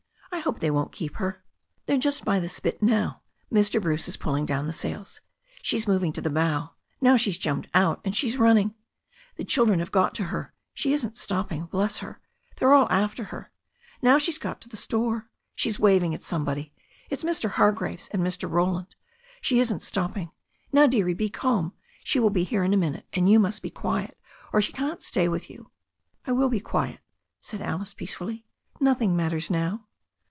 [0.33, 1.43] I hope they won't keep her."
[1.85, 3.21] "They're just by the spit now.
[3.53, 3.79] Mr.
[3.81, 5.19] Bruce is pulling down the sails.
[5.61, 8.73] She's moving to the bow, now she's jumped out, and she's running.
[9.35, 12.21] The children have got to her— she isn't stopping, bless her!
[12.55, 13.51] Thejr're all after her.
[14.01, 16.73] Now she's got to the store; she's waving at somebody—
[17.11, 18.49] it's Mr, Hargraves and Mr.
[18.49, 18.95] Roland.
[19.41, 20.31] She isn't stopping.
[20.71, 21.73] Now, dearie, be calm,
[22.03, 24.17] she will be here in a minute, and you must be quiet,
[24.53, 25.69] or she can't stay with you."
[26.25, 27.01] "I will be quiet,"
[27.41, 28.47] said Alice peacefully.
[28.79, 29.85] "Nothing mat ters now."